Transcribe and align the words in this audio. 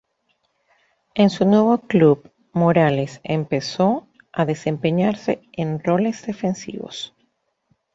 En 1.13 1.29
su 1.29 1.45
nuevo 1.45 1.77
club, 1.77 2.33
Morales 2.53 3.19
empezó 3.23 4.07
a 4.33 4.45
desempeñarse 4.45 5.43
en 5.51 5.77
roles 5.83 6.25
defensivos. 6.25 7.13